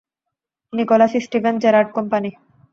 [0.73, 2.29] Nicolas Steven Gerrard company.